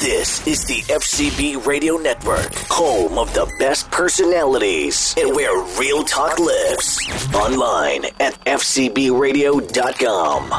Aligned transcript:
This 0.00 0.46
is 0.46 0.64
the 0.64 0.80
FCB 0.94 1.66
Radio 1.66 1.98
Network, 1.98 2.54
home 2.70 3.18
of 3.18 3.34
the 3.34 3.46
best 3.58 3.90
personalities 3.90 5.14
and 5.18 5.36
where 5.36 5.62
real 5.78 6.02
talk 6.04 6.38
lives. 6.38 6.98
Online 7.34 8.06
at 8.18 8.32
FCBRadio.com. 8.46 10.50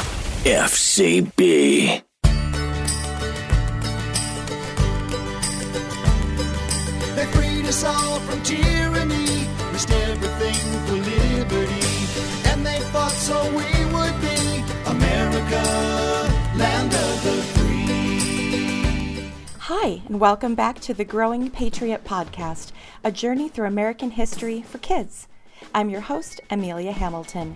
FCB. 0.44 2.04
They 7.16 7.26
freed 7.26 7.66
us 7.66 7.84
all 7.84 8.20
from 8.20 8.44
tyranny, 8.44 9.48
risked 9.74 9.92
everything 9.92 10.54
for 10.86 10.94
liberty, 10.94 11.88
and 12.52 12.64
they 12.64 12.80
fought 12.92 13.10
so 13.12 13.42
we 13.58 13.86
would 13.90 14.22
be 14.22 14.64
America, 14.86 16.21
Hi, 19.74 20.02
and 20.10 20.20
welcome 20.20 20.54
back 20.54 20.82
to 20.82 20.94
the 20.94 21.06
Growing 21.06 21.50
Patriot 21.50 22.04
Podcast, 22.04 22.74
a 23.06 23.10
journey 23.10 23.48
through 23.48 23.68
American 23.68 24.12
history 24.12 24.62
for 24.62 24.80
kids. 24.80 25.30
I'm 25.74 25.90
your 25.90 26.02
host, 26.02 26.42
Amelia 26.50 26.92
Hamilton. 26.92 27.56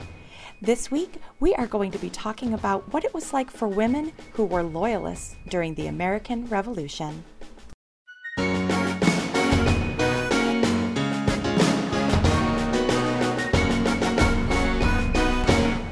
This 0.62 0.90
week, 0.90 1.16
we 1.42 1.54
are 1.56 1.68
going 1.68 1.92
to 1.92 1.98
be 1.98 2.10
talking 2.10 2.54
about 2.54 2.94
what 2.94 3.04
it 3.04 3.14
was 3.14 3.34
like 3.34 3.52
for 3.52 3.68
women 3.68 4.14
who 4.32 4.46
were 4.46 4.64
loyalists 4.64 5.36
during 5.50 5.76
the 5.76 5.88
American 5.88 6.48
Revolution. 6.48 7.26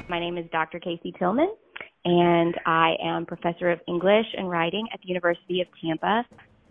My 0.08 0.22
name 0.22 0.38
is 0.38 0.46
Dr. 0.54 0.80
Kacy 0.80 1.20
Tillman, 1.20 1.54
and 2.06 2.56
I 2.66 2.96
am 3.04 3.26
professor 3.26 3.72
of 3.72 3.80
English 3.88 4.26
and 4.38 4.50
writing 4.50 4.88
at 4.94 5.02
the 5.02 5.08
University 5.08 5.62
of 5.62 5.68
Tampa, 5.82 6.26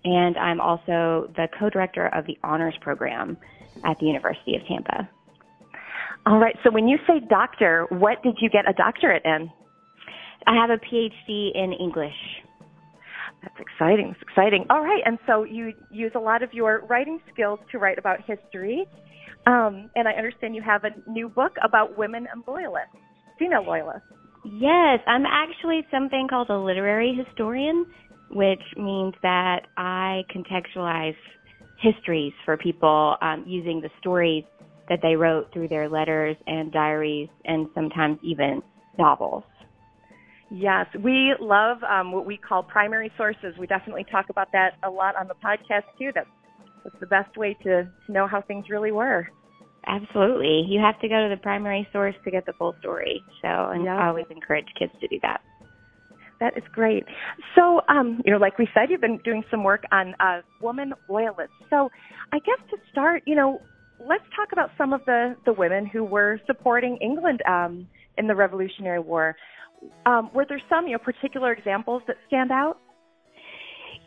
and 0.05 0.37
I'm 0.37 0.61
also 0.61 1.31
the 1.37 1.49
co-director 1.59 2.09
of 2.09 2.27
the 2.27 2.37
honors 2.43 2.75
program 2.81 3.37
at 3.85 3.99
the 3.99 4.07
University 4.07 4.57
of 4.57 4.67
Tampa. 4.67 5.09
All 6.27 6.39
right. 6.39 6.57
So 6.63 6.71
when 6.71 6.87
you 6.87 6.99
say 7.07 7.21
doctor, 7.29 7.87
what 7.91 8.23
did 8.23 8.37
you 8.41 8.49
get 8.49 8.69
a 8.69 8.73
doctorate 8.73 9.23
in? 9.25 9.51
I 10.47 10.55
have 10.55 10.71
a 10.71 10.79
PhD 10.79 11.51
in 11.55 11.73
English. 11.73 12.15
That's 13.43 13.57
exciting. 13.59 14.11
It's 14.11 14.23
exciting. 14.23 14.67
All 14.71 14.83
right. 14.83 15.03
And 15.05 15.19
so 15.27 15.43
you 15.43 15.73
use 15.91 16.13
a 16.15 16.21
lot 16.21 16.43
of 16.43 16.53
your 16.53 16.85
writing 16.89 17.21
skills 17.33 17.59
to 17.73 17.79
write 17.79 17.99
about 17.99 18.19
history. 18.25 18.87
Um, 19.47 19.91
and 19.97 20.07
I 20.07 20.13
understand 20.13 20.55
you 20.55 20.63
have 20.63 20.85
a 20.85 21.11
new 21.11 21.29
book 21.29 21.53
about 21.65 21.99
women 21.99 22.29
and 22.33 22.45
loyalists, 22.47 22.95
female 23.39 23.65
loyalists. 23.65 24.07
Yes, 24.45 25.01
I'm 25.07 25.25
actually 25.27 25.87
something 25.91 26.27
called 26.29 26.51
a 26.51 26.59
literary 26.59 27.15
historian, 27.15 27.87
which 28.31 28.63
means 28.77 29.15
that 29.23 29.67
I 29.77 30.23
contextualize 30.35 31.17
histories 31.81 32.33
for 32.45 32.57
people 32.57 33.17
um, 33.21 33.45
using 33.47 33.81
the 33.81 33.91
stories 34.01 34.45
that 34.89 35.01
they 35.03 35.17
wrote 35.17 35.53
through 35.53 35.69
their 35.69 35.89
letters 35.89 36.37
and 36.47 36.73
diaries 36.73 37.29
and 37.45 37.69
sometimes 37.75 38.19
even 38.23 38.63
novels. 38.99 39.45
Yes, 40.51 40.87
we 41.03 41.35
love 41.41 41.79
um, 41.83 42.13
what 42.13 42.27
we 42.27 42.37
call 42.37 42.63
primary 42.63 43.11
sources. 43.17 43.55
We 43.59 43.67
definitely 43.67 44.05
talk 44.11 44.27
about 44.29 44.53
that 44.53 44.73
a 44.83 44.91
lot 44.91 45.17
on 45.17 45.29
the 45.29 45.35
podcast 45.35 45.85
too. 45.99 46.11
That's, 46.15 46.29
that's 46.85 46.97
the 47.01 47.07
best 47.07 47.37
way 47.37 47.57
to, 47.63 47.85
to 47.85 48.13
know 48.13 48.27
how 48.27 48.43
things 48.43 48.67
really 48.69 48.93
were. 48.93 49.29
Absolutely. 49.87 50.65
You 50.69 50.81
have 50.81 51.01
to 51.01 51.09
go 51.09 51.29
to 51.29 51.35
the 51.35 51.41
primary 51.41 51.89
source 51.93 52.15
to 52.25 52.31
get 52.31 52.47
the 52.47 52.53
full 52.53 52.77
story. 52.81 53.25
So, 53.41 53.49
and 53.49 53.85
Yeah. 53.85 53.97
I 53.97 54.09
always 54.09 54.27
encourage 54.31 54.67
kids 54.79 54.93
to 55.01 55.09
do 55.09 55.19
that. 55.23 55.41
That 56.41 56.57
is 56.57 56.65
great. 56.73 57.05
So, 57.55 57.83
um, 57.89 58.21
you 58.25 58.33
know, 58.33 58.39
like 58.39 58.59
we 58.59 58.69
said, 58.75 58.91
you've 58.91 59.01
been 59.01 59.19
doing 59.19 59.45
some 59.51 59.63
work 59.63 59.85
on 59.93 60.15
uh, 60.19 60.43
woman 60.61 60.93
loyalists. 61.09 61.55
So, 61.71 61.91
I 62.33 62.39
guess 62.41 62.59
to 62.71 62.77
start, 62.91 63.23
you 63.27 63.37
know, 63.37 63.61
let's 64.01 64.25
talk 64.35 64.49
about 64.53 64.71
some 64.77 64.93
of 64.93 65.05
the 65.05 65.37
the 65.45 65.53
women 65.53 65.87
who 65.87 66.03
were 66.05 66.41
supporting 66.47 66.97
England 66.97 67.43
um, 67.47 67.87
in 68.19 68.27
the 68.27 68.35
Revolutionary 68.35 68.99
War. 68.99 69.37
Um, 70.07 70.31
were 70.35 70.47
there 70.49 70.61
some, 70.69 70.87
you 70.87 70.93
know, 70.93 70.99
particular 70.99 71.53
examples 71.53 72.03
that 72.07 72.17
stand 72.27 72.51
out? 72.51 72.79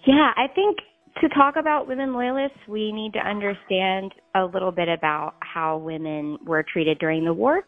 Yeah, 0.05 0.31
I 0.35 0.47
think 0.53 0.77
to 1.21 1.29
talk 1.29 1.55
about 1.57 1.87
women 1.87 2.13
loyalists, 2.13 2.57
we 2.67 2.91
need 2.91 3.13
to 3.13 3.19
understand 3.19 4.11
a 4.35 4.43
little 4.43 4.71
bit 4.71 4.89
about 4.89 5.35
how 5.39 5.77
women 5.77 6.37
were 6.45 6.63
treated 6.71 6.99
during 6.99 7.23
the 7.23 7.33
war. 7.33 7.63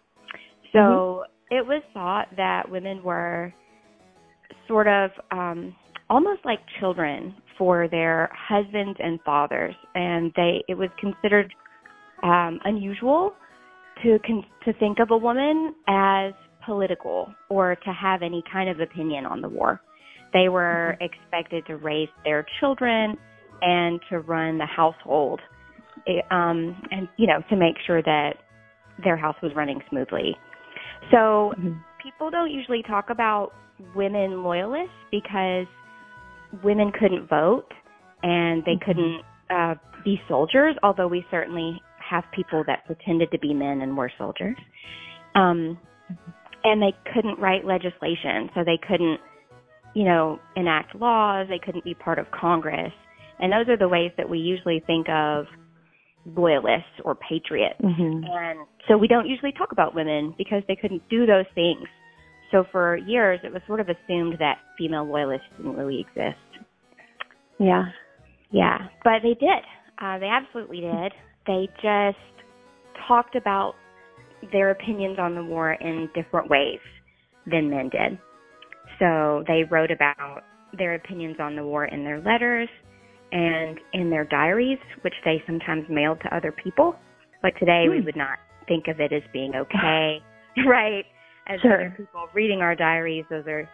So 0.73 1.23
it 1.49 1.65
was 1.65 1.81
thought 1.93 2.27
that 2.35 2.69
women 2.69 3.01
were 3.03 3.53
sort 4.67 4.87
of 4.87 5.11
um, 5.31 5.73
almost 6.09 6.41
like 6.43 6.59
children 6.79 7.33
for 7.57 7.87
their 7.87 8.29
husbands 8.33 8.97
and 9.01 9.19
fathers, 9.21 9.73
and 9.95 10.31
they 10.35 10.63
it 10.67 10.77
was 10.77 10.89
considered 10.99 11.51
um, 12.21 12.59
unusual 12.65 13.33
to 14.03 14.19
con- 14.25 14.45
to 14.65 14.73
think 14.73 14.99
of 14.99 15.11
a 15.11 15.17
woman 15.17 15.73
as 15.87 16.33
political 16.65 17.33
or 17.49 17.75
to 17.75 17.93
have 17.93 18.21
any 18.21 18.43
kind 18.51 18.69
of 18.69 18.81
opinion 18.81 19.25
on 19.25 19.41
the 19.41 19.49
war. 19.49 19.81
They 20.33 20.49
were 20.49 20.97
expected 20.99 21.65
to 21.67 21.77
raise 21.77 22.09
their 22.25 22.45
children 22.59 23.17
and 23.61 23.99
to 24.09 24.19
run 24.19 24.57
the 24.57 24.65
household, 24.65 25.39
eh, 26.07 26.21
um, 26.31 26.81
and 26.91 27.07
you 27.17 27.27
know 27.27 27.41
to 27.49 27.55
make 27.55 27.75
sure 27.85 28.01
that 28.01 28.33
their 29.03 29.17
house 29.17 29.35
was 29.41 29.51
running 29.55 29.81
smoothly. 29.89 30.35
So 31.11 31.53
people 32.01 32.29
don't 32.29 32.51
usually 32.51 32.83
talk 32.83 33.09
about 33.09 33.51
women 33.95 34.43
loyalists 34.43 34.95
because 35.11 35.67
women 36.63 36.91
couldn't 36.97 37.29
vote 37.29 37.67
and 38.23 38.63
they 38.65 38.77
couldn't 38.83 39.21
uh, 39.49 39.75
be 40.03 40.19
soldiers. 40.27 40.75
Although 40.83 41.07
we 41.07 41.25
certainly 41.29 41.81
have 42.09 42.23
people 42.33 42.63
that 42.67 42.85
pretended 42.85 43.31
to 43.31 43.39
be 43.39 43.53
men 43.53 43.81
and 43.81 43.95
were 43.95 44.11
soldiers. 44.17 44.55
Um, 45.35 45.77
and 46.63 46.81
they 46.81 46.93
couldn't 47.13 47.39
write 47.39 47.65
legislation, 47.65 48.49
so 48.55 48.63
they 48.65 48.79
couldn't, 48.87 49.19
you 49.93 50.03
know, 50.03 50.39
enact 50.55 50.95
laws. 50.95 51.47
They 51.49 51.59
couldn't 51.63 51.83
be 51.83 51.93
part 51.93 52.19
of 52.19 52.25
Congress, 52.31 52.91
and 53.39 53.51
those 53.51 53.67
are 53.69 53.77
the 53.77 53.87
ways 53.87 54.11
that 54.17 54.29
we 54.29 54.39
usually 54.39 54.83
think 54.85 55.07
of 55.09 55.45
loyalists 56.25 56.89
or 57.05 57.15
patriots. 57.15 57.79
And 57.79 58.59
so 58.87 58.97
we 58.97 59.07
don't 59.07 59.27
usually 59.27 59.53
talk 59.53 59.71
about 59.71 59.95
women 59.95 60.33
because 60.37 60.63
they 60.67 60.75
couldn't 60.75 61.07
do 61.09 61.25
those 61.25 61.45
things. 61.55 61.87
So 62.51 62.65
for 62.71 62.97
years, 62.97 63.39
it 63.43 63.51
was 63.51 63.61
sort 63.67 63.79
of 63.79 63.87
assumed 63.89 64.35
that 64.39 64.57
female 64.77 65.05
loyalists 65.05 65.47
didn't 65.57 65.75
really 65.75 65.99
exist. 66.01 66.37
Yeah. 67.59 67.85
Yeah, 68.51 68.77
but 69.03 69.19
they 69.23 69.33
did. 69.33 69.63
Uh, 70.01 70.19
they 70.19 70.27
absolutely 70.27 70.81
did. 70.81 71.11
They 71.45 71.67
just 71.81 72.17
talked 73.07 73.35
about 73.35 73.73
their 74.51 74.71
opinions 74.71 75.17
on 75.19 75.35
the 75.35 75.43
war 75.43 75.73
in 75.73 76.09
different 76.15 76.49
ways 76.49 76.79
than 77.45 77.69
men 77.69 77.89
did. 77.89 78.17
So 78.99 79.43
they 79.47 79.63
wrote 79.69 79.91
about 79.91 80.43
their 80.77 80.95
opinions 80.95 81.37
on 81.39 81.55
the 81.55 81.63
war 81.63 81.85
in 81.85 82.03
their 82.03 82.21
letters 82.21 82.69
and 83.31 83.77
in 83.93 84.09
their 84.09 84.25
diaries, 84.25 84.79
which 85.03 85.13
they 85.25 85.41
sometimes 85.45 85.85
mailed 85.89 86.19
to 86.23 86.35
other 86.35 86.51
people. 86.51 86.95
But 87.41 87.53
today, 87.59 87.85
we 87.89 88.01
would 88.01 88.15
not 88.15 88.39
think 88.67 88.87
of 88.87 88.99
it 88.99 89.13
as 89.13 89.21
being 89.33 89.53
okay, 89.61 90.17
right? 90.67 91.05
As 91.47 91.59
Sure. 91.61 91.87
other 91.87 91.93
people 91.97 92.27
reading 92.33 92.59
our 92.61 92.75
diaries, 92.75 93.25
those 93.29 93.45
are 93.47 93.69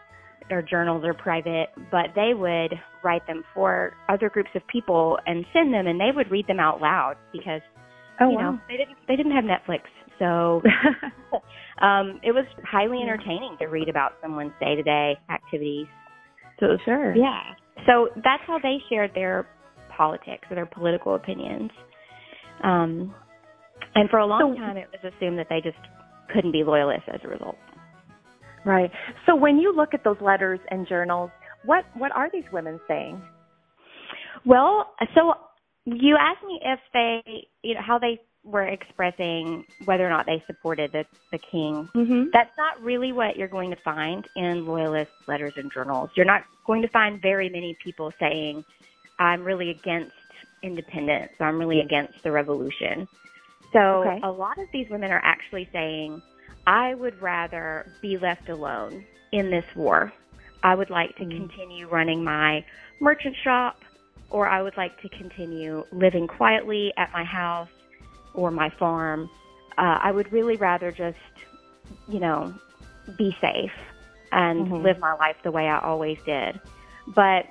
our 0.52 0.62
journals 0.62 1.04
are 1.06 1.14
private, 1.14 1.68
but 1.90 2.08
they 2.16 2.34
would 2.34 2.74
write 3.04 3.26
them 3.28 3.44
for 3.54 3.94
other 4.10 4.30
groups 4.30 4.50
of 4.56 4.62
people 4.68 5.18
and 5.26 5.46
send 5.54 5.74
them, 5.74 5.88
and 5.88 6.00
they 6.00 6.10
would 6.14 6.30
read 6.30 6.46
them 6.48 6.60
out 6.60 6.82
loud 6.82 7.16
because 7.32 7.62
Oh, 8.20 8.30
you 8.30 8.38
know 8.38 8.60
they 8.68 8.78
didn't 8.78 8.98
they 9.08 9.16
didn't 9.16 9.32
have 9.32 9.46
Netflix, 9.46 9.82
so 10.20 10.62
um, 11.82 12.20
it 12.24 12.32
was 12.32 12.46
highly 12.64 13.00
entertaining 13.02 13.56
to 13.60 13.66
read 13.68 13.90
about 13.90 14.14
someone's 14.22 14.52
day 14.60 14.76
to 14.76 14.84
day 14.84 15.18
activities. 15.32 15.88
so 16.60 16.78
sure. 16.86 17.16
Yeah, 17.16 17.42
so 17.88 18.10
that's 18.16 18.44
how 18.46 18.60
they 18.62 18.78
shared 18.90 19.12
their 19.16 19.48
politics 19.96 20.48
or 20.50 20.56
their 20.56 20.66
political 20.66 21.16
opinions. 21.16 21.72
Um, 22.64 23.14
and 23.96 24.10
for 24.10 24.20
a 24.20 24.26
long 24.26 24.56
So- 24.56 24.60
time, 24.60 24.78
it 24.78 24.90
was 24.92 25.14
assumed 25.14 25.38
that 25.40 25.48
they 25.50 25.62
just 25.62 25.78
couldn't 26.34 26.52
be 26.52 26.64
loyalists 26.64 27.10
as 27.14 27.20
a 27.24 27.28
result. 27.28 27.58
Right. 28.66 28.92
So 29.26 29.36
when 29.36 29.58
you 29.58 29.76
look 29.76 29.94
at 29.94 30.04
those 30.04 30.20
letters 30.22 30.60
and 30.70 30.88
journals, 30.88 31.32
what 31.66 31.84
what 31.96 32.12
are 32.14 32.30
these 32.32 32.46
women 32.52 32.80
saying? 32.88 33.22
Well, 34.46 34.94
so 35.16 35.34
you 35.86 36.16
asked 36.18 36.44
me 36.46 36.60
if 36.64 36.80
they, 36.94 37.48
you 37.62 37.76
know, 37.76 37.82
how 37.86 38.00
they 38.00 38.20
were 38.44 38.68
expressing 38.68 39.66
whether 39.86 40.06
or 40.06 40.10
not 40.10 40.26
they 40.26 40.44
supported 40.48 40.92
the, 40.92 41.06
the 41.32 41.38
king. 41.38 41.90
Mm-hmm. 41.96 42.26
That's 42.34 42.56
not 42.58 42.82
really 42.82 43.12
what 43.14 43.38
you're 43.38 43.48
going 43.48 43.70
to 43.70 43.78
find 43.84 44.26
in 44.36 44.66
loyalist 44.66 45.12
letters 45.28 45.54
and 45.56 45.72
journals. 45.72 46.10
You're 46.16 46.26
not 46.26 46.44
going 46.68 46.82
to 46.82 46.90
find 46.90 47.22
very 47.22 47.50
many 47.50 47.78
people 47.84 48.12
saying, 48.20 48.66
I'm 49.24 49.44
really 49.44 49.70
against 49.70 50.12
independence, 50.62 51.32
I'm 51.40 51.58
really 51.58 51.80
against 51.80 52.14
the 52.24 52.32
revolution. 52.32 53.08
So 53.72 53.80
Okay. 53.80 54.20
a 54.24 54.30
lot 54.30 54.58
of 54.60 54.68
these 54.72 54.90
women 54.90 55.12
are 55.12 55.22
actually 55.24 55.68
saying, 55.74 56.22
I 56.68 56.94
would 56.94 57.22
rather 57.22 57.86
be 58.02 58.18
left 58.18 58.50
alone 58.50 59.06
in 59.32 59.50
this 59.50 59.66
war 59.76 60.14
I 60.64 60.76
would 60.76 60.90
like 60.90 61.16
to 61.18 61.26
continue 61.26 61.88
running 61.90 62.24
my 62.24 62.64
merchant 63.02 63.36
shop, 63.44 63.76
or 64.30 64.48
I 64.48 64.62
would 64.62 64.78
like 64.78 65.00
to 65.02 65.10
continue 65.10 65.86
living 65.92 66.28
quietly 66.28 66.94
at 66.98 67.12
my 67.12 67.26
house 67.26 67.70
or 68.34 68.50
my 68.50 68.70
farm. 68.80 69.30
Uh, 69.78 70.00
I 70.02 70.12
would 70.12 70.32
really 70.32 70.56
rather 70.56 70.92
just, 70.92 71.18
you 72.08 72.20
know, 72.20 72.54
be 73.18 73.36
safe 73.42 73.72
and 74.32 74.66
Mhm. 74.68 74.84
live 74.84 75.00
my 75.00 75.14
life 75.16 75.36
the 75.44 75.52
way 75.52 75.68
I 75.68 75.80
always 75.80 76.18
did. 76.26 76.60
But 77.14 77.46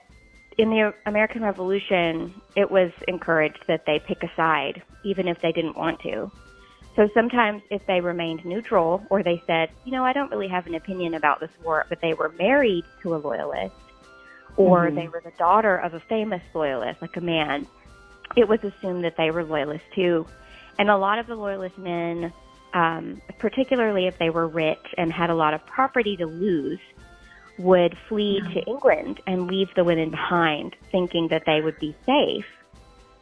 in 0.58 0.70
the 0.70 0.94
American 1.06 1.42
Revolution, 1.42 2.40
it 2.56 2.70
was 2.70 2.90
encouraged 3.08 3.64
that 3.68 3.84
they 3.86 3.98
pick 3.98 4.22
a 4.22 4.30
side, 4.36 4.82
even 5.04 5.28
if 5.28 5.40
they 5.40 5.52
didn't 5.52 5.76
want 5.76 6.00
to. 6.00 6.30
So 6.94 7.08
sometimes, 7.14 7.62
if 7.70 7.86
they 7.86 8.00
remained 8.00 8.44
neutral 8.44 9.06
or 9.08 9.22
they 9.22 9.42
said, 9.46 9.70
you 9.84 9.92
know, 9.92 10.04
I 10.04 10.12
don't 10.12 10.30
really 10.30 10.48
have 10.48 10.66
an 10.66 10.74
opinion 10.74 11.14
about 11.14 11.40
this 11.40 11.50
war, 11.64 11.86
but 11.88 12.00
they 12.02 12.12
were 12.12 12.30
married 12.38 12.84
to 13.02 13.14
a 13.14 13.16
loyalist 13.16 13.74
or 14.56 14.90
Mhm. 14.90 14.94
they 14.94 15.08
were 15.08 15.22
the 15.24 15.32
daughter 15.32 15.76
of 15.76 15.94
a 15.94 16.00
famous 16.00 16.42
loyalist, 16.54 17.00
like 17.00 17.16
a 17.16 17.20
man, 17.20 17.66
it 18.36 18.48
was 18.48 18.62
assumed 18.62 19.04
that 19.04 19.16
they 19.16 19.30
were 19.30 19.44
loyalists 19.44 19.86
too. 19.94 20.26
And 20.78 20.90
a 20.90 20.96
lot 20.96 21.18
of 21.18 21.26
the 21.26 21.34
loyalist 21.34 21.78
men, 21.78 22.32
um, 22.74 23.20
particularly 23.38 24.06
if 24.06 24.18
they 24.18 24.30
were 24.30 24.46
rich 24.46 24.94
and 24.96 25.12
had 25.12 25.30
a 25.30 25.34
lot 25.34 25.54
of 25.54 25.64
property 25.66 26.16
to 26.16 26.26
lose, 26.26 26.80
would 27.62 27.96
flee 28.08 28.40
to 28.54 28.60
England 28.70 29.20
and 29.26 29.46
leave 29.46 29.68
the 29.76 29.84
women 29.84 30.10
behind, 30.10 30.74
thinking 30.90 31.28
that 31.30 31.42
they 31.46 31.60
would 31.60 31.78
be 31.78 31.96
safe 32.04 32.44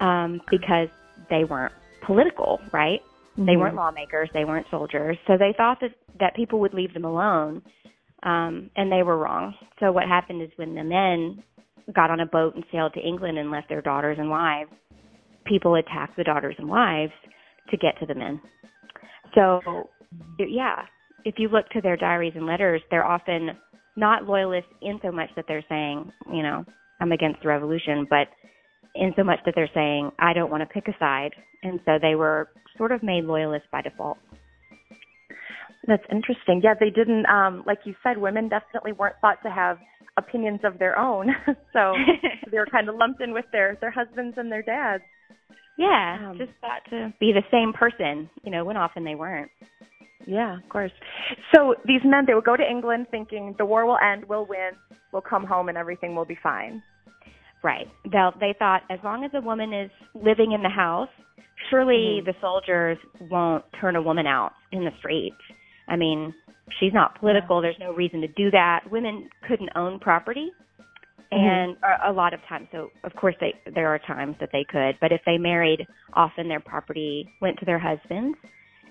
um, 0.00 0.40
because 0.50 0.88
they 1.28 1.44
weren't 1.44 1.74
political, 2.04 2.60
right? 2.72 3.00
They 3.36 3.56
weren't 3.56 3.76
lawmakers, 3.76 4.28
they 4.34 4.44
weren't 4.44 4.66
soldiers. 4.70 5.16
So 5.26 5.38
they 5.38 5.54
thought 5.56 5.78
that, 5.80 5.92
that 6.18 6.34
people 6.34 6.60
would 6.60 6.74
leave 6.74 6.92
them 6.92 7.04
alone, 7.04 7.62
um, 8.22 8.70
and 8.76 8.90
they 8.90 9.02
were 9.02 9.16
wrong. 9.16 9.54
So 9.78 9.92
what 9.92 10.06
happened 10.08 10.42
is 10.42 10.50
when 10.56 10.74
the 10.74 10.84
men 10.84 11.42
got 11.94 12.10
on 12.10 12.20
a 12.20 12.26
boat 12.26 12.54
and 12.54 12.64
sailed 12.70 12.92
to 12.94 13.00
England 13.00 13.38
and 13.38 13.50
left 13.50 13.68
their 13.68 13.80
daughters 13.80 14.18
and 14.18 14.28
wives, 14.28 14.70
people 15.46 15.74
attacked 15.76 16.16
the 16.16 16.24
daughters 16.24 16.54
and 16.58 16.68
wives 16.68 17.12
to 17.70 17.76
get 17.76 17.98
to 18.00 18.06
the 18.06 18.14
men. 18.14 18.40
So, 19.34 19.88
yeah, 20.38 20.82
if 21.24 21.36
you 21.38 21.48
look 21.48 21.68
to 21.70 21.80
their 21.80 21.96
diaries 21.96 22.32
and 22.34 22.46
letters, 22.46 22.82
they're 22.90 23.06
often 23.06 23.50
not 24.00 24.24
loyalists 24.24 24.72
in 24.82 24.98
so 25.02 25.12
much 25.12 25.28
that 25.36 25.44
they're 25.46 25.64
saying, 25.68 26.10
you 26.32 26.42
know, 26.42 26.64
I'm 27.00 27.12
against 27.12 27.42
the 27.42 27.48
revolution, 27.48 28.06
but 28.08 28.28
in 28.94 29.12
so 29.16 29.22
much 29.22 29.38
that 29.44 29.54
they're 29.54 29.70
saying, 29.72 30.10
I 30.18 30.32
don't 30.32 30.50
want 30.50 30.62
to 30.62 30.66
pick 30.66 30.88
a 30.88 30.98
side. 30.98 31.30
And 31.62 31.78
so 31.84 31.92
they 32.00 32.14
were 32.14 32.48
sort 32.76 32.92
of 32.92 33.02
made 33.02 33.24
loyalists 33.24 33.68
by 33.70 33.82
default. 33.82 34.18
That's 35.86 36.02
interesting. 36.10 36.60
Yeah, 36.62 36.74
they 36.78 36.90
didn't, 36.90 37.26
um, 37.26 37.62
like 37.66 37.78
you 37.84 37.94
said, 38.02 38.18
women 38.18 38.48
definitely 38.48 38.92
weren't 38.92 39.16
thought 39.20 39.38
to 39.44 39.50
have 39.50 39.78
opinions 40.16 40.60
of 40.64 40.78
their 40.78 40.98
own. 40.98 41.28
so 41.72 41.94
they 42.50 42.58
were 42.58 42.66
kind 42.66 42.88
of 42.88 42.96
lumped 42.96 43.20
in 43.22 43.32
with 43.32 43.46
their, 43.52 43.78
their 43.80 43.90
husbands 43.90 44.34
and 44.36 44.50
their 44.50 44.62
dads. 44.62 45.04
Yeah, 45.78 46.30
Um, 46.30 46.38
just 46.38 46.52
thought 46.60 46.82
to 46.90 47.14
be 47.20 47.32
the 47.32 47.44
same 47.50 47.72
person, 47.72 48.28
you 48.42 48.50
know, 48.50 48.64
when 48.64 48.76
often 48.76 49.04
they 49.04 49.14
weren't. 49.14 49.50
Yeah, 50.26 50.58
of 50.58 50.68
course. 50.68 50.92
So 51.54 51.74
these 51.86 52.00
men, 52.04 52.24
they 52.26 52.34
would 52.34 52.44
go 52.44 52.56
to 52.56 52.62
England 52.62 53.06
thinking 53.10 53.54
the 53.58 53.64
war 53.64 53.86
will 53.86 53.98
end, 53.98 54.24
we'll 54.28 54.46
win, 54.46 54.70
we'll 55.12 55.22
come 55.22 55.44
home, 55.44 55.68
and 55.68 55.78
everything 55.78 56.14
will 56.14 56.24
be 56.24 56.38
fine. 56.42 56.82
Right. 57.62 57.86
They 58.04 58.18
they 58.40 58.54
thought 58.58 58.82
as 58.90 58.98
long 59.04 59.24
as 59.24 59.30
a 59.34 59.40
woman 59.40 59.72
is 59.72 59.90
living 60.14 60.52
in 60.52 60.62
the 60.62 60.68
house, 60.70 61.08
surely 61.68 62.20
mm-hmm. 62.20 62.26
the 62.26 62.34
soldiers 62.40 62.98
won't 63.30 63.64
turn 63.80 63.96
a 63.96 64.02
woman 64.02 64.26
out 64.26 64.52
in 64.72 64.84
the 64.84 64.92
street. 64.98 65.36
I 65.88 65.96
mean, 65.96 66.32
she's 66.78 66.94
not 66.94 67.18
political. 67.18 67.60
There's 67.60 67.76
no 67.78 67.92
reason 67.92 68.20
to 68.22 68.28
do 68.28 68.50
that. 68.52 68.84
Women 68.90 69.28
couldn't 69.46 69.70
own 69.76 69.98
property, 69.98 70.50
mm-hmm. 71.32 71.36
and 71.36 71.76
a, 71.82 72.10
a 72.10 72.12
lot 72.12 72.32
of 72.32 72.40
times. 72.48 72.68
So 72.72 72.88
of 73.04 73.12
course 73.14 73.34
they 73.40 73.54
there 73.74 73.88
are 73.88 73.98
times 73.98 74.36
that 74.40 74.50
they 74.52 74.64
could, 74.68 74.96
but 75.00 75.12
if 75.12 75.20
they 75.26 75.36
married, 75.36 75.86
often 76.14 76.48
their 76.48 76.60
property 76.60 77.28
went 77.42 77.58
to 77.58 77.66
their 77.66 77.78
husbands, 77.78 78.38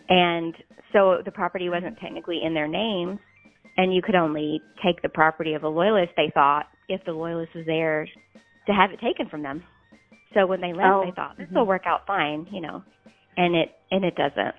and 0.10 0.54
so 0.92 1.18
the 1.24 1.32
property 1.32 1.70
wasn't 1.70 1.98
technically 2.00 2.42
in 2.44 2.54
their 2.54 2.68
names. 2.68 3.20
And 3.78 3.94
you 3.96 4.02
could 4.02 4.16
only 4.16 4.62
take 4.84 5.02
the 5.02 5.08
property 5.10 5.54
of 5.54 5.64
a 5.64 5.70
loyalist, 5.70 6.12
they 6.18 6.32
thought, 6.34 6.66
if 6.90 7.02
the 7.06 7.14
loyalist 7.14 7.56
was 7.56 7.66
there 7.66 8.06
to 8.68 8.74
have 8.74 8.92
it 8.92 9.00
taken 9.00 9.30
from 9.30 9.42
them. 9.42 9.64
So 10.34 10.46
when 10.46 10.60
they 10.60 10.74
left, 10.74 10.90
Oh, 10.92 11.04
they 11.06 11.12
thought 11.16 11.38
this 11.38 11.48
will 11.56 11.66
work 11.66 11.84
out 11.86 12.02
fine, 12.06 12.46
you 12.52 12.60
know, 12.60 12.84
and 13.38 13.56
it 13.56 13.70
and 13.90 14.04
it 14.04 14.16
doesn't. 14.16 14.56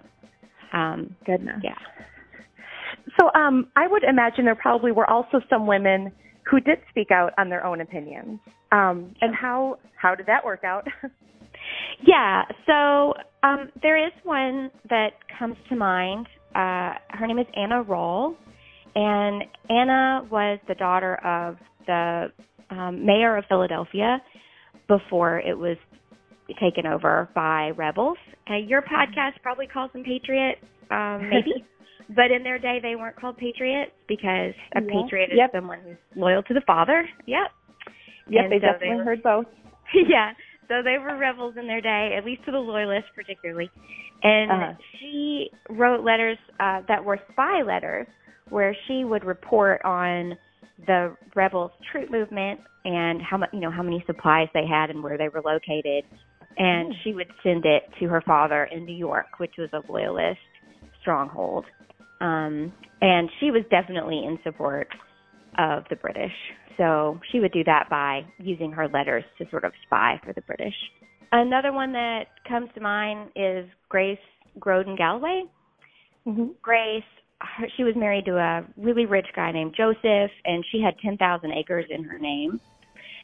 Um, 0.72 1.16
Goodness. 1.26 1.60
yeah. 1.62 1.74
So 3.18 3.30
um, 3.38 3.68
I 3.76 3.86
would 3.86 4.04
imagine 4.04 4.44
there 4.46 4.54
probably 4.54 4.92
were 4.92 5.08
also 5.08 5.40
some 5.50 5.66
women 5.66 6.12
who 6.50 6.58
did 6.60 6.78
speak 6.88 7.10
out 7.10 7.32
on 7.38 7.50
their 7.50 7.64
own 7.64 7.80
opinions. 7.80 8.40
Um, 8.72 9.14
and 9.20 9.34
how 9.34 9.78
how 10.00 10.14
did 10.14 10.26
that 10.26 10.44
work 10.44 10.64
out? 10.64 10.86
Yeah. 12.06 12.42
So 12.66 13.14
um, 13.42 13.70
there 13.82 14.04
is 14.04 14.12
one 14.24 14.70
that 14.88 15.10
comes 15.38 15.56
to 15.68 15.76
mind. 15.76 16.26
Uh, 16.54 16.94
her 17.10 17.26
name 17.26 17.38
is 17.38 17.46
Anna 17.56 17.84
Rawle, 17.84 18.34
and 18.94 19.44
Anna 19.68 20.26
was 20.30 20.58
the 20.68 20.74
daughter 20.74 21.14
of 21.24 21.56
the 21.86 22.26
um, 22.70 23.04
mayor 23.06 23.36
of 23.36 23.44
Philadelphia 23.48 24.18
before 24.88 25.38
it 25.40 25.56
was 25.56 25.76
taken 26.60 26.86
over 26.86 27.28
by 27.34 27.70
rebels. 27.76 28.18
Uh, 28.50 28.56
your 28.56 28.82
podcast 28.82 29.40
probably 29.42 29.66
calls 29.68 29.90
them 29.92 30.02
patriots, 30.02 30.60
um, 30.90 31.28
maybe. 31.30 31.64
But 32.12 32.32
in 32.34 32.42
their 32.42 32.58
day, 32.58 32.80
they 32.82 32.96
weren't 32.96 33.14
called 33.14 33.36
patriots 33.36 33.92
because 34.08 34.52
a 34.74 34.82
Yeah. 34.82 34.90
patriot 34.90 35.30
is 35.30 35.36
Yep. 35.38 35.50
someone 35.54 35.78
who's 35.84 35.96
loyal 36.16 36.42
to 36.42 36.52
the 36.54 36.60
father. 36.66 37.08
Yep. 37.26 37.38
yep, 38.28 38.42
And 38.44 38.52
they 38.52 38.56
so 38.58 38.66
definitely 38.66 38.88
they 38.88 38.94
were- 38.96 39.04
heard 39.04 39.22
both. 39.22 39.46
yeah. 39.94 40.32
So 40.70 40.82
they 40.84 40.98
were 40.98 41.18
rebels 41.18 41.56
in 41.58 41.66
their 41.66 41.80
day, 41.80 42.14
at 42.16 42.24
least 42.24 42.44
to 42.44 42.52
the 42.52 42.58
loyalists 42.58 43.10
particularly. 43.12 43.68
And 44.22 44.50
Uh-huh. 44.52 44.72
she 45.00 45.50
wrote 45.68 46.04
letters 46.04 46.38
uh, 46.60 46.82
that 46.86 47.04
were 47.04 47.18
spy 47.32 47.62
letters 47.62 48.06
where 48.50 48.76
she 48.86 49.02
would 49.02 49.24
report 49.24 49.82
on 49.84 50.38
the 50.86 51.16
rebels' 51.34 51.72
troop 51.90 52.08
movement 52.10 52.60
and 52.84 53.20
how 53.20 53.36
much, 53.36 53.50
you 53.52 53.58
know, 53.58 53.70
how 53.70 53.82
many 53.82 54.02
supplies 54.06 54.48
they 54.54 54.64
had 54.64 54.90
and 54.90 55.02
where 55.02 55.18
they 55.18 55.28
were 55.28 55.42
located. 55.42 56.04
And 56.56 56.94
she 57.02 57.14
would 57.14 57.32
send 57.42 57.64
it 57.66 57.82
to 57.98 58.06
her 58.06 58.22
father 58.24 58.64
in 58.64 58.84
New 58.84 58.94
York, 58.94 59.38
which 59.38 59.54
was 59.58 59.70
a 59.72 59.82
loyalist 59.90 60.38
stronghold. 61.00 61.64
Um, 62.20 62.72
and 63.00 63.28
she 63.40 63.50
was 63.50 63.64
definitely 63.70 64.18
in 64.24 64.38
support 64.44 64.88
of 65.60 65.84
the 65.90 65.96
British. 65.96 66.32
So 66.78 67.20
she 67.30 67.40
would 67.40 67.52
do 67.52 67.62
that 67.64 67.88
by 67.90 68.22
using 68.38 68.72
her 68.72 68.88
letters 68.88 69.24
to 69.38 69.44
sort 69.50 69.64
of 69.64 69.72
spy 69.84 70.18
for 70.24 70.32
the 70.32 70.40
British. 70.42 70.74
Another 71.32 71.72
one 71.72 71.92
that 71.92 72.24
comes 72.48 72.70
to 72.74 72.80
mind 72.80 73.30
is 73.36 73.66
Grace 73.88 74.18
Growden 74.58 74.96
Galloway. 74.96 75.44
hmm 76.24 76.46
Grace, 76.62 77.02
her, 77.40 77.66
she 77.76 77.84
was 77.84 77.94
married 77.96 78.24
to 78.24 78.36
a 78.36 78.66
really 78.76 79.06
rich 79.06 79.26
guy 79.36 79.52
named 79.52 79.74
Joseph, 79.76 80.30
and 80.44 80.64
she 80.72 80.80
had 80.80 80.94
10,000 81.04 81.52
acres 81.52 81.84
in 81.90 82.04
her 82.04 82.18
name. 82.18 82.58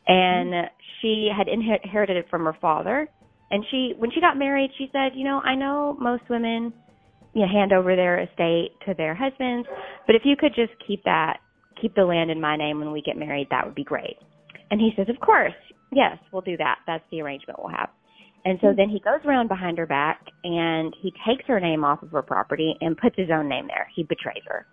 And 0.08 0.68
she 1.00 1.28
had 1.36 1.48
inherited 1.48 2.16
it 2.16 2.26
from 2.30 2.44
her 2.44 2.56
father. 2.60 3.08
And 3.50 3.64
she, 3.70 3.94
when 3.98 4.10
she 4.12 4.20
got 4.20 4.36
married, 4.36 4.70
she 4.78 4.88
said, 4.92 5.12
you 5.14 5.24
know, 5.24 5.40
I 5.40 5.54
know 5.56 5.96
most 6.00 6.22
women, 6.30 6.72
you 7.34 7.42
know, 7.42 7.48
hand 7.52 7.72
over 7.72 7.96
their 7.96 8.20
estate 8.20 8.70
to 8.86 8.94
their 8.94 9.14
husbands, 9.14 9.66
but 10.06 10.14
if 10.14 10.22
you 10.24 10.36
could 10.36 10.54
just 10.54 10.72
keep 10.86 11.02
that, 11.04 11.38
keep 11.80 11.94
the 11.94 12.04
land 12.04 12.30
in 12.30 12.40
my 12.40 12.56
name 12.56 12.78
when 12.78 12.92
we 12.92 13.02
get 13.02 13.16
married, 13.16 13.48
that 13.50 13.64
would 13.64 13.74
be 13.74 13.84
great. 13.84 14.16
And 14.70 14.80
he 14.80 14.90
says, 14.96 15.06
of 15.08 15.20
course, 15.20 15.54
yes, 15.92 16.18
we'll 16.32 16.42
do 16.42 16.56
that. 16.56 16.78
That's 16.86 17.04
the 17.10 17.20
arrangement 17.20 17.58
we'll 17.58 17.74
have. 17.76 17.90
And 18.44 18.58
so 18.60 18.72
then 18.76 18.88
he 18.88 19.00
goes 19.00 19.20
around 19.24 19.48
behind 19.48 19.76
her 19.78 19.86
back 19.86 20.20
and 20.44 20.94
he 21.02 21.12
takes 21.26 21.44
her 21.48 21.58
name 21.58 21.84
off 21.84 22.02
of 22.02 22.12
her 22.12 22.22
property 22.22 22.74
and 22.80 22.96
puts 22.96 23.16
his 23.16 23.28
own 23.32 23.48
name 23.48 23.66
there. 23.66 23.88
He 23.94 24.04
betrays 24.04 24.42
her. 24.46 24.66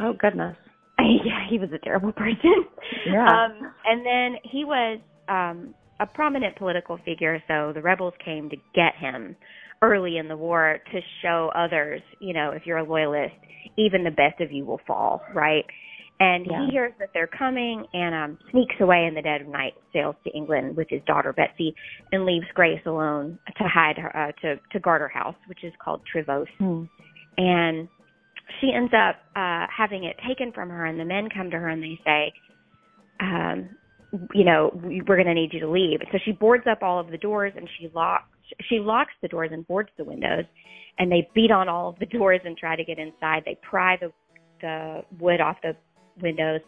Oh 0.00 0.12
goodness. 0.12 0.56
yeah, 0.98 1.48
he 1.48 1.58
was 1.58 1.70
a 1.72 1.78
terrible 1.78 2.12
person. 2.12 2.66
Yeah. 3.06 3.26
Um, 3.26 3.72
and 3.86 4.04
then 4.04 4.40
he 4.44 4.64
was 4.64 5.00
um, 5.28 5.74
a 6.00 6.06
prominent 6.06 6.56
political 6.56 6.98
figure, 7.04 7.42
so 7.48 7.72
the 7.72 7.80
rebels 7.80 8.12
came 8.22 8.50
to 8.50 8.56
get 8.74 8.94
him 8.98 9.36
early 9.82 10.18
in 10.18 10.28
the 10.28 10.36
war 10.36 10.78
to 10.92 11.00
show 11.22 11.50
others, 11.54 12.00
you 12.20 12.34
know, 12.34 12.50
if 12.50 12.62
you're 12.66 12.78
a 12.78 12.84
loyalist, 12.84 13.34
even 13.76 14.04
the 14.04 14.10
best 14.10 14.40
of 14.40 14.52
you 14.52 14.64
will 14.64 14.80
fall, 14.86 15.22
right? 15.34 15.64
And 16.20 16.46
Yeah. 16.46 16.64
he 16.66 16.70
hears 16.72 16.92
that 17.00 17.10
they're 17.12 17.26
coming 17.26 17.84
and 17.92 18.14
um, 18.14 18.38
sneaks 18.50 18.76
away 18.80 19.06
in 19.06 19.14
the 19.14 19.22
dead 19.22 19.40
of 19.42 19.48
night, 19.48 19.74
sails 19.92 20.14
to 20.24 20.30
England 20.30 20.76
with 20.76 20.88
his 20.88 21.02
daughter 21.06 21.32
Betsy, 21.32 21.74
and 22.12 22.24
leaves 22.24 22.46
Grace 22.54 22.80
alone 22.86 23.38
to 23.58 23.64
hide 23.64 23.98
her 23.98 24.16
uh, 24.16 24.32
to 24.42 24.56
to 24.72 24.78
guard 24.80 25.00
her 25.00 25.08
house, 25.08 25.34
which 25.48 25.64
is 25.64 25.72
called 25.82 26.00
Trevose 26.12 26.46
Hmm. 26.58 26.84
and 27.36 27.88
she 28.60 28.72
ends 28.74 28.92
up 28.94 29.16
uh 29.36 29.66
having 29.74 30.04
it 30.04 30.16
taken 30.28 30.52
from 30.52 30.68
her 30.68 30.84
and 30.86 31.00
the 31.00 31.04
men 31.04 31.28
come 31.34 31.50
to 31.50 31.58
her 31.58 31.68
and 31.68 31.82
they 31.82 31.98
say 32.04 32.32
um 33.20 33.68
you 34.34 34.44
know 34.44 34.70
we- 34.84 35.00
we're 35.06 35.16
going 35.16 35.26
to 35.26 35.34
need 35.34 35.52
you 35.52 35.60
to 35.60 35.68
leave 35.70 36.00
so 36.12 36.18
she 36.24 36.32
boards 36.32 36.64
up 36.70 36.82
all 36.82 37.00
of 37.00 37.10
the 37.10 37.18
doors 37.18 37.52
and 37.56 37.68
she 37.78 37.88
locks 37.94 38.24
she 38.68 38.78
locks 38.78 39.12
the 39.22 39.28
doors 39.28 39.50
and 39.52 39.66
boards 39.66 39.88
the 39.96 40.04
windows 40.04 40.44
and 40.98 41.10
they 41.10 41.26
beat 41.34 41.50
on 41.50 41.68
all 41.68 41.88
of 41.88 41.98
the 41.98 42.06
doors 42.18 42.40
and 42.44 42.56
try 42.56 42.76
to 42.76 42.84
get 42.84 42.98
inside 42.98 43.42
they 43.46 43.56
pry 43.68 43.96
the 44.00 44.12
the 44.60 45.02
wood 45.18 45.40
off 45.40 45.56
the 45.62 45.74
windows 46.20 46.60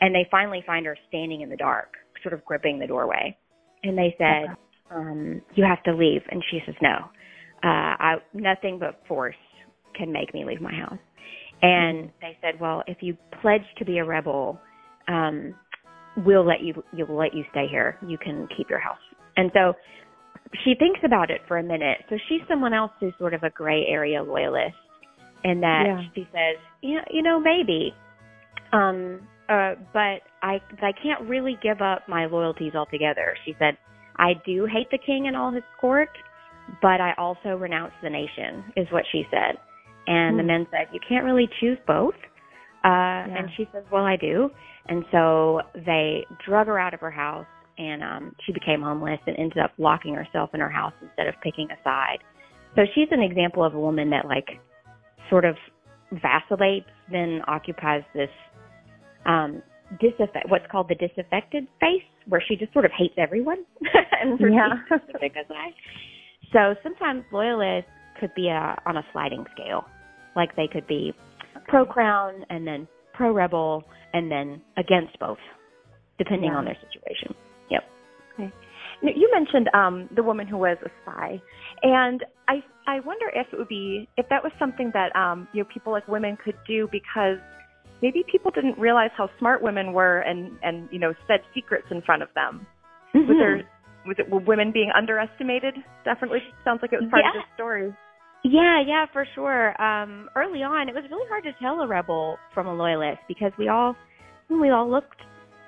and 0.00 0.14
they 0.14 0.26
finally 0.30 0.62
find 0.66 0.86
her 0.86 0.96
standing 1.08 1.40
in 1.42 1.48
the 1.48 1.56
dark, 1.56 1.94
sort 2.22 2.34
of 2.34 2.44
gripping 2.44 2.78
the 2.78 2.86
doorway. 2.86 3.36
And 3.84 3.96
they 3.96 4.14
said, 4.18 4.56
um, 4.90 5.42
"You 5.54 5.64
have 5.64 5.82
to 5.84 5.92
leave." 5.92 6.22
And 6.30 6.42
she 6.50 6.60
says, 6.66 6.74
"No, 6.80 7.10
uh, 7.62 7.96
I 7.98 8.16
nothing 8.32 8.78
but 8.78 9.04
force 9.06 9.36
can 9.94 10.12
make 10.12 10.32
me 10.34 10.44
leave 10.44 10.60
my 10.60 10.74
house." 10.74 10.98
And 11.62 12.10
they 12.20 12.36
said, 12.40 12.58
"Well, 12.60 12.82
if 12.86 13.02
you 13.02 13.16
pledge 13.40 13.64
to 13.78 13.84
be 13.84 13.98
a 13.98 14.04
rebel, 14.04 14.60
um, 15.08 15.54
we'll 16.16 16.44
let 16.44 16.60
you. 16.60 16.82
You'll 16.92 17.16
let 17.16 17.34
you 17.34 17.44
stay 17.50 17.66
here. 17.68 17.98
You 18.06 18.18
can 18.18 18.48
keep 18.56 18.68
your 18.70 18.80
house." 18.80 18.98
And 19.36 19.50
so 19.54 19.74
she 20.64 20.74
thinks 20.74 21.00
about 21.04 21.30
it 21.30 21.40
for 21.48 21.58
a 21.58 21.62
minute. 21.62 22.04
So 22.08 22.18
she's 22.28 22.42
someone 22.48 22.74
else 22.74 22.92
who's 23.00 23.14
sort 23.18 23.34
of 23.34 23.42
a 23.42 23.50
gray 23.50 23.86
area 23.86 24.22
loyalist, 24.22 24.76
and 25.44 25.62
that 25.62 25.86
Yeah. 25.86 26.02
she 26.14 26.24
says, 26.32 26.56
"Yeah, 26.82 27.04
you 27.10 27.22
know, 27.22 27.40
maybe." 27.40 27.94
Um, 28.72 29.28
uh, 29.48 29.74
but 29.92 30.22
I, 30.42 30.60
I 30.80 30.92
can't 31.02 31.28
really 31.28 31.58
give 31.62 31.80
up 31.82 32.08
my 32.08 32.26
loyalties 32.26 32.74
altogether. 32.74 33.34
She 33.44 33.54
said, 33.58 33.76
"I 34.16 34.32
do 34.46 34.66
hate 34.66 34.90
the 34.90 34.98
king 34.98 35.26
and 35.26 35.36
all 35.36 35.52
his 35.52 35.64
court, 35.80 36.08
but 36.80 37.00
I 37.00 37.12
also 37.18 37.56
renounce 37.56 37.92
the 38.02 38.10
nation," 38.10 38.64
is 38.76 38.86
what 38.90 39.04
she 39.12 39.26
said. 39.30 39.58
And 40.06 40.38
the 40.38 40.42
Hmm. 40.42 40.46
men 40.48 40.66
said, 40.70 40.88
"You 40.92 41.00
can't 41.06 41.24
really 41.24 41.48
choose 41.60 41.78
both." 41.86 42.14
Uh, 42.84 43.28
And 43.38 43.50
she 43.56 43.68
says, 43.72 43.84
"Well, 43.90 44.04
I 44.04 44.16
do." 44.16 44.50
And 44.88 45.04
so 45.12 45.60
they 45.74 46.26
drug 46.44 46.66
her 46.66 46.78
out 46.78 46.94
of 46.94 47.00
her 47.00 47.10
house, 47.10 47.46
and 47.78 48.02
um, 48.02 48.34
she 48.44 48.52
became 48.52 48.82
homeless 48.82 49.20
and 49.26 49.36
ended 49.38 49.58
up 49.58 49.72
locking 49.78 50.14
herself 50.14 50.50
in 50.54 50.60
her 50.60 50.68
house 50.68 50.94
instead 51.00 51.28
of 51.28 51.34
picking 51.42 51.70
a 51.70 51.76
side. 51.84 52.18
So 52.74 52.82
she's 52.94 53.08
an 53.12 53.22
example 53.22 53.62
of 53.62 53.74
a 53.74 53.80
woman 53.80 54.10
that 54.10 54.24
like 54.26 54.48
sort 55.30 55.44
of 55.44 55.56
vacillates, 56.10 56.90
then 57.10 57.42
occupies 57.46 58.02
this 58.14 58.30
um, 59.26 59.62
disaffect, 60.00 60.48
what's 60.48 60.66
called 60.70 60.88
the 60.88 60.94
disaffected 60.94 61.66
face, 61.80 62.02
where 62.28 62.42
she 62.46 62.56
just 62.56 62.72
sort 62.72 62.84
of 62.84 62.90
hates 62.96 63.14
everyone 63.18 63.58
and 64.20 64.38
Yeah. 64.40 64.74
refuses 64.88 65.12
to 65.12 65.18
pick 65.18 65.32
a 65.36 65.46
side. 65.48 65.72
So 66.52 66.74
sometimes 66.82 67.24
loyalists 67.32 67.90
could 68.20 68.30
be 68.34 68.48
a, 68.48 68.76
on 68.86 68.96
a 68.96 69.02
sliding 69.12 69.44
scale, 69.54 69.84
like 70.36 70.54
they 70.56 70.68
could 70.72 70.86
be 70.86 71.12
pro 71.68 71.84
crown 71.84 72.44
and 72.50 72.66
then 72.66 72.86
pro 73.14 73.32
rebel 73.32 73.84
and 74.12 74.30
then 74.30 74.60
against 74.76 75.18
both, 75.18 75.38
depending 76.18 76.50
Yeah. 76.50 76.58
on 76.58 76.64
their 76.64 76.76
situation. 76.76 77.34
Yep. 77.70 77.82
Now, 79.02 79.10
You 79.14 79.28
mentioned 79.32 79.68
um, 79.74 80.08
the 80.14 80.22
woman 80.22 80.46
who 80.46 80.58
was 80.58 80.76
a 80.84 80.90
spy, 81.02 81.40
and 81.82 82.24
I 82.48 82.62
I 82.86 83.00
wonder 83.00 83.26
if 83.34 83.46
it 83.52 83.56
would 83.56 83.68
be 83.68 84.08
if 84.16 84.28
that 84.28 84.42
was 84.42 84.52
something 84.58 84.90
that 84.94 85.14
um, 85.16 85.48
you 85.52 85.62
know 85.62 85.68
people 85.72 85.92
like 85.92 86.06
women 86.08 86.36
could 86.44 86.56
do 86.66 86.88
because 86.92 87.38
maybe 88.02 88.24
people 88.30 88.50
didn't 88.50 88.78
realize 88.78 89.10
how 89.16 89.30
smart 89.38 89.62
women 89.62 89.92
were 89.92 90.18
and 90.18 90.58
and 90.62 90.88
you 90.90 90.98
know 90.98 91.14
said 91.26 91.40
secrets 91.54 91.86
in 91.90 92.02
front 92.02 92.22
of 92.22 92.28
them. 92.34 92.66
Was 93.14 93.24
Mhm. 93.24 93.38
there 93.38 93.62
was 94.06 94.16
it 94.18 94.28
were 94.28 94.40
women 94.40 94.72
being 94.72 94.90
underestimated? 94.94 95.74
Definitely 96.04 96.42
sounds 96.64 96.82
like 96.82 96.92
it 96.92 97.00
was 97.00 97.10
part 97.10 97.24
of 97.24 97.32
the 97.34 97.54
story. 97.54 97.94
Yeah, 98.44 98.80
yeah, 98.84 99.06
for 99.12 99.24
sure. 99.36 99.80
Um, 99.80 100.28
early 100.34 100.64
on, 100.64 100.88
it 100.88 100.94
was 100.94 101.04
really 101.08 101.28
hard 101.28 101.44
to 101.44 101.52
tell 101.62 101.80
a 101.80 101.86
rebel 101.86 102.38
from 102.52 102.66
a 102.66 102.74
loyalist 102.74 103.20
because 103.28 103.52
we 103.56 103.68
all 103.68 103.94
we 104.50 104.70
all 104.70 104.90
looked 104.90 105.20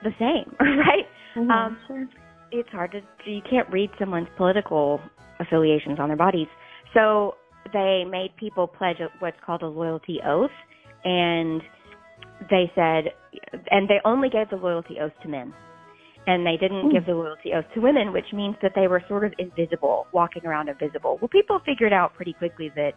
the 0.03 0.11
same, 0.19 0.55
right? 0.61 1.07
Um, 1.37 1.79
sure. 1.87 2.07
it's 2.51 2.69
hard 2.71 2.91
to 2.93 3.31
you 3.31 3.41
can't 3.49 3.71
read 3.71 3.91
someone's 3.99 4.29
political 4.37 5.01
affiliations 5.39 5.99
on 6.01 6.09
their 6.09 6.17
bodies. 6.17 6.49
So 6.93 7.37
they 7.73 8.05
made 8.09 8.35
people 8.37 8.67
pledge 8.67 8.99
what's 9.21 9.37
called 9.45 9.63
a 9.63 9.67
loyalty 9.69 10.21
oath, 10.27 10.51
and 11.05 11.63
they 12.51 12.71
said, 12.75 13.13
and 13.71 13.89
they 13.89 14.01
only 14.05 14.29
gave 14.29 14.51
the 14.51 14.57
loyalty 14.57 14.99
oath 15.01 15.13
to 15.23 15.29
men, 15.29 15.53
and 16.27 16.47
they 16.47 16.57
didn't 16.57 16.91
give 16.93 17.07
the 17.07 17.13
loyalty 17.13 17.53
oath 17.55 17.65
to 17.75 17.81
women, 17.81 18.13
which 18.13 18.33
means 18.33 18.57
that 18.63 18.73
they 18.75 18.89
were 18.89 19.03
sort 19.09 19.25
of 19.25 19.33
invisible, 19.39 20.07
walking 20.13 20.45
around 20.47 20.69
invisible. 20.69 21.19
Well, 21.21 21.29
people 21.29 21.61
figured 21.65 21.93
out 21.93 22.15
pretty 22.15 22.33
quickly 22.33 22.71
that 22.77 22.93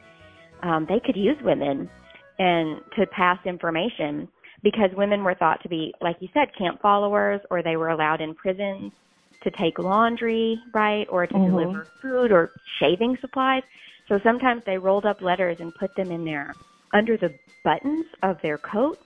um, 0.64 0.86
they 0.88 1.00
could 1.06 1.16
use 1.16 1.38
women 1.44 1.90
and 2.40 2.82
to 2.98 3.06
pass 3.08 3.38
information 3.46 4.28
because 4.64 4.90
women 4.96 5.24
were 5.24 5.36
thought 5.36 5.62
to 5.64 5.70
be, 5.70 5.94
like 6.02 6.18
you 6.20 6.30
said, 6.34 6.48
camp 6.58 6.82
followers, 6.82 7.42
or 7.52 7.62
they 7.62 7.76
were 7.76 7.90
allowed 7.90 8.22
in 8.22 8.34
prisons 8.36 8.92
to 9.44 9.52
take 9.52 9.78
laundry, 9.78 10.60
right, 10.74 11.06
or 11.10 11.28
to 11.28 11.34
Mhm. 11.34 11.46
deliver 11.46 11.88
food 12.02 12.32
or 12.32 12.54
shaving 12.80 13.18
supplies. 13.18 13.64
So 14.08 14.20
sometimes 14.20 14.64
they 14.66 14.78
rolled 14.78 15.06
up 15.06 15.22
letters 15.22 15.60
and 15.60 15.74
put 15.76 15.94
them 15.96 16.12
in 16.12 16.26
there 16.26 16.56
under 16.94 17.18
the 17.18 17.38
buttons 17.64 18.06
of 18.24 18.42
their 18.42 18.58
coats. 18.58 19.04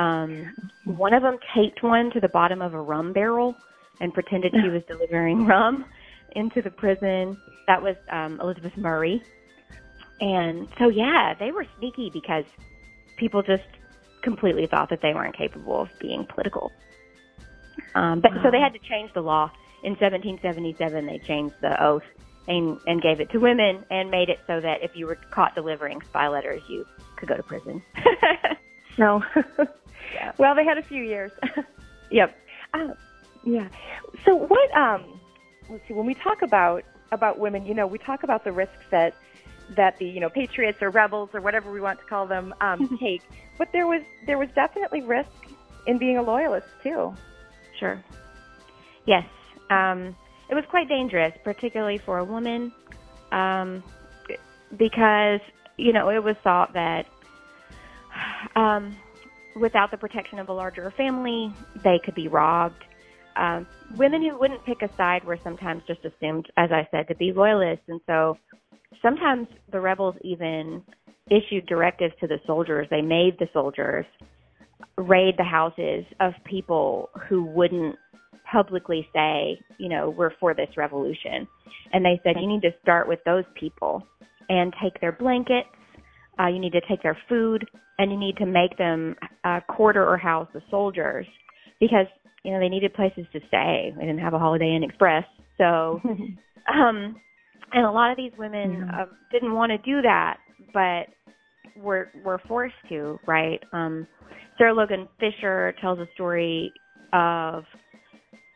Um, 0.00 0.56
one 0.84 1.12
of 1.12 1.22
them 1.22 1.36
taped 1.54 1.82
one 1.82 2.10
to 2.12 2.20
the 2.20 2.28
bottom 2.28 2.62
of 2.62 2.72
a 2.72 2.80
rum 2.80 3.12
barrel 3.12 3.54
and 4.00 4.14
pretended 4.14 4.54
she 4.62 4.68
was 4.70 4.82
delivering 4.88 5.46
rum 5.46 5.84
into 6.32 6.62
the 6.62 6.70
prison. 6.70 7.36
That 7.66 7.82
was 7.82 7.96
um, 8.10 8.40
Elizabeth 8.40 8.76
Murray. 8.78 9.22
And 10.20 10.68
so, 10.78 10.88
yeah, 10.88 11.34
they 11.38 11.52
were 11.52 11.66
sneaky 11.78 12.08
because 12.10 12.44
people 13.18 13.42
just 13.42 13.64
completely 14.22 14.66
thought 14.66 14.88
that 14.88 15.02
they 15.02 15.12
weren't 15.12 15.36
capable 15.36 15.82
of 15.82 15.88
being 16.00 16.26
political. 16.26 16.72
Um, 17.94 18.20
but 18.20 18.30
so 18.42 18.50
they 18.50 18.60
had 18.60 18.72
to 18.72 18.78
change 18.88 19.12
the 19.12 19.20
law 19.20 19.50
in 19.84 19.92
1777. 19.92 21.06
They 21.06 21.18
changed 21.26 21.54
the 21.60 21.82
oath 21.82 22.02
and 22.48 22.80
and 22.86 23.02
gave 23.02 23.20
it 23.20 23.30
to 23.30 23.38
women 23.38 23.84
and 23.90 24.10
made 24.10 24.30
it 24.30 24.38
so 24.46 24.60
that 24.60 24.82
if 24.82 24.92
you 24.94 25.06
were 25.06 25.18
caught 25.30 25.54
delivering 25.54 26.00
spy 26.02 26.28
letters, 26.28 26.62
you 26.68 26.86
could 27.16 27.28
go 27.28 27.36
to 27.36 27.42
prison. 27.42 27.82
No. 28.98 29.22
Yeah. 30.14 30.32
Well, 30.38 30.54
they 30.54 30.64
had 30.64 30.78
a 30.78 30.82
few 30.82 31.02
years. 31.02 31.32
yep. 32.10 32.36
Uh, 32.74 32.88
yeah. 33.44 33.68
So 34.24 34.34
what? 34.34 34.76
Um, 34.76 35.20
let's 35.68 35.86
see. 35.88 35.94
When 35.94 36.06
we 36.06 36.14
talk 36.14 36.42
about 36.42 36.84
about 37.12 37.38
women, 37.38 37.66
you 37.66 37.74
know, 37.74 37.86
we 37.86 37.98
talk 37.98 38.22
about 38.22 38.44
the 38.44 38.52
risks 38.52 38.84
that 38.90 39.14
that 39.76 39.98
the 39.98 40.06
you 40.06 40.20
know 40.20 40.28
patriots 40.28 40.78
or 40.82 40.90
rebels 40.90 41.30
or 41.32 41.40
whatever 41.40 41.70
we 41.70 41.80
want 41.80 41.98
to 42.00 42.04
call 42.06 42.26
them 42.26 42.54
um, 42.60 42.98
take. 43.00 43.22
But 43.58 43.72
there 43.72 43.86
was 43.86 44.02
there 44.26 44.38
was 44.38 44.48
definitely 44.54 45.02
risk 45.02 45.30
in 45.86 45.98
being 45.98 46.18
a 46.18 46.22
loyalist 46.22 46.66
too. 46.82 47.14
Sure. 47.78 48.02
Yes. 49.06 49.26
Um, 49.70 50.16
it 50.48 50.54
was 50.54 50.64
quite 50.68 50.88
dangerous, 50.88 51.32
particularly 51.44 51.98
for 51.98 52.18
a 52.18 52.24
woman, 52.24 52.72
um, 53.30 53.82
because 54.76 55.40
you 55.76 55.92
know 55.92 56.10
it 56.10 56.22
was 56.22 56.36
thought 56.42 56.72
that 56.74 57.06
um, 58.56 58.96
without 59.56 59.90
the 59.90 59.96
protection 59.96 60.38
of 60.38 60.48
a 60.48 60.52
larger 60.52 60.92
family, 60.96 61.52
they 61.82 62.00
could 62.04 62.14
be 62.14 62.28
robbed. 62.28 62.82
Um, 63.36 63.66
women 63.96 64.22
who 64.22 64.38
wouldn't 64.38 64.64
pick 64.64 64.82
a 64.82 64.90
side 64.96 65.24
were 65.24 65.38
sometimes 65.42 65.82
just 65.86 66.00
assumed, 66.04 66.46
as 66.56 66.70
I 66.72 66.86
said, 66.90 67.08
to 67.08 67.14
be 67.14 67.32
loyalists, 67.32 67.84
and 67.88 68.00
so 68.06 68.36
sometimes 69.02 69.48
the 69.70 69.80
rebels 69.80 70.16
even 70.22 70.82
issued 71.30 71.66
directives 71.66 72.14
to 72.20 72.26
the 72.26 72.40
soldiers. 72.46 72.86
They 72.90 73.02
made 73.02 73.38
the 73.38 73.48
soldiers 73.52 74.04
raid 74.96 75.34
the 75.38 75.44
houses 75.44 76.04
of 76.18 76.32
people 76.44 77.10
who 77.28 77.44
wouldn't 77.44 77.96
publicly 78.50 79.06
say, 79.12 79.60
you 79.78 79.88
know, 79.88 80.10
we're 80.10 80.32
for 80.40 80.54
this 80.54 80.68
revolution. 80.76 81.46
And 81.92 82.04
they 82.04 82.20
said, 82.24 82.36
you 82.40 82.48
need 82.48 82.62
to 82.62 82.74
start 82.82 83.08
with 83.08 83.20
those 83.24 83.44
people 83.54 84.02
and 84.48 84.74
take 84.82 85.00
their 85.00 85.12
blankets, 85.12 85.68
uh, 86.40 86.46
you 86.48 86.58
need 86.58 86.72
to 86.72 86.80
take 86.88 87.02
their 87.02 87.18
food, 87.28 87.66
and 87.98 88.10
you 88.10 88.18
need 88.18 88.36
to 88.38 88.46
make 88.46 88.78
them 88.78 89.14
uh, 89.44 89.60
quarter 89.68 90.06
or 90.06 90.16
house 90.16 90.48
the 90.54 90.62
soldiers 90.70 91.26
because, 91.80 92.06
you 92.44 92.52
know, 92.52 92.60
they 92.60 92.68
needed 92.68 92.94
places 92.94 93.26
to 93.32 93.40
stay. 93.48 93.92
They 93.96 94.06
didn't 94.06 94.20
have 94.20 94.32
a 94.34 94.38
Holiday 94.38 94.74
Inn 94.74 94.82
Express. 94.84 95.24
So, 95.58 96.00
um, 96.04 97.16
and 97.72 97.84
a 97.86 97.90
lot 97.90 98.10
of 98.10 98.16
these 98.16 98.32
women 98.38 98.86
Yeah. 98.88 99.02
um, 99.02 99.10
didn't 99.30 99.54
want 99.54 99.70
to 99.70 99.78
do 99.78 100.02
that, 100.02 100.38
but 100.72 101.06
were 101.80 102.10
were 102.24 102.40
forced 102.48 102.74
to, 102.88 103.18
right? 103.26 103.62
Um, 103.72 104.06
Sarah 104.58 104.74
Logan 104.74 105.08
Fisher 105.18 105.74
tells 105.80 105.98
a 105.98 106.06
story 106.14 106.72
of 107.12 107.64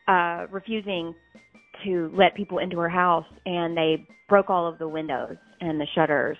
uh, 0.07 0.45
refusing 0.51 1.13
to 1.83 2.11
let 2.13 2.35
people 2.35 2.59
into 2.59 2.77
her 2.77 2.89
house, 2.89 3.25
and 3.45 3.75
they 3.75 4.05
broke 4.29 4.49
all 4.49 4.67
of 4.67 4.77
the 4.79 4.87
windows 4.87 5.35
and 5.61 5.79
the 5.79 5.87
shutters, 5.95 6.37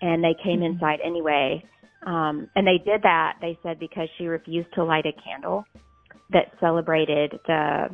and 0.00 0.22
they 0.22 0.34
came 0.42 0.62
inside 0.62 1.00
anyway. 1.04 1.64
Um, 2.06 2.48
and 2.54 2.66
they 2.66 2.78
did 2.78 3.02
that, 3.02 3.34
they 3.40 3.58
said, 3.62 3.78
because 3.80 4.08
she 4.16 4.26
refused 4.26 4.72
to 4.74 4.84
light 4.84 5.04
a 5.06 5.12
candle 5.22 5.64
that 6.30 6.52
celebrated 6.60 7.38
the 7.46 7.88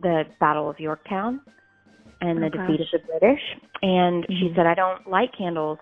the 0.00 0.22
Battle 0.38 0.70
of 0.70 0.78
Yorktown 0.78 1.40
and 2.20 2.38
the 2.42 2.46
Oh, 2.46 2.50
defeat 2.50 2.80
of 2.80 2.86
the 2.92 2.98
British. 3.18 3.40
And 3.82 4.24
she 4.28 4.48
Mhm. 4.50 4.56
said, 4.56 4.66
I 4.66 4.74
don't 4.74 5.08
light 5.08 5.32
candles 5.36 5.78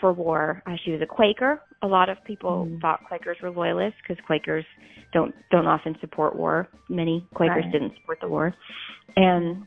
for 0.00 0.12
war. 0.12 0.62
Uh, 0.66 0.76
she 0.84 0.92
was 0.92 1.00
a 1.00 1.06
Quaker. 1.06 1.62
A 1.82 1.86
lot 1.86 2.08
of 2.08 2.22
people 2.24 2.66
Mm. 2.66 2.80
thought 2.80 3.04
Quakers 3.04 3.40
were 3.40 3.50
loyalists 3.50 3.98
because 4.02 4.22
Quakers 4.26 4.64
don't 5.12 5.34
don't 5.50 5.66
often 5.66 5.98
support 6.00 6.36
war. 6.36 6.68
Many 6.88 7.26
Quakers 7.34 7.64
Right. 7.64 7.72
didn't 7.72 7.94
support 7.96 8.20
the 8.20 8.28
war, 8.28 8.54
and 9.16 9.66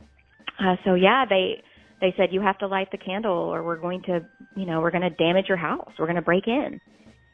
uh, 0.59 0.75
so 0.83 0.93
yeah, 0.93 1.25
they 1.25 1.63
they 2.01 2.13
said 2.17 2.29
you 2.31 2.41
have 2.41 2.57
to 2.59 2.67
light 2.67 2.87
the 2.91 2.97
candle 2.97 3.31
or 3.31 3.63
we're 3.63 3.77
going 3.79 4.01
to 4.03 4.19
you 4.55 4.65
know 4.65 4.81
we're 4.81 4.91
going 4.91 5.03
to 5.03 5.09
damage 5.11 5.45
your 5.47 5.57
house. 5.57 5.91
We're 5.97 6.07
going 6.07 6.15
to 6.17 6.21
break 6.21 6.47
in. 6.47 6.79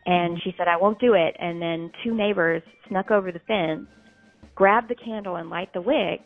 And 0.05 0.39
she 0.43 0.53
said 0.57 0.67
I 0.67 0.77
won't 0.77 0.99
do 0.99 1.13
it. 1.15 1.35
And 1.39 1.61
then 1.61 1.91
two 2.03 2.15
neighbors 2.15 2.61
snuck 2.87 3.11
over 3.11 3.31
the 3.31 3.39
fence 3.39 3.87
grabbed 4.55 4.89
the 4.89 4.95
candle 4.95 5.35
and 5.35 5.49
light 5.49 5.71
the 5.73 5.81
wick, 5.81 6.21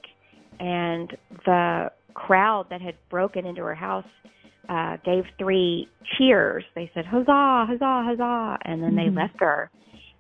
and 0.60 1.12
the 1.46 1.92
crowd 2.14 2.66
that 2.70 2.82
had 2.82 2.96
broken 3.10 3.46
into 3.46 3.62
her 3.62 3.76
house 3.76 4.06
uh, 4.70 4.98
gave 5.06 5.24
three 5.38 5.88
cheers. 6.18 6.64
They 6.76 6.90
said, 6.94 7.06
huzzah, 7.06 7.66
huzzah, 7.70 8.04
huzzah. 8.08 8.58
And 8.64 8.82
then 8.82 8.96
Mm-hmm. 8.96 9.16
they 9.16 9.22
left 9.22 9.36
her 9.40 9.70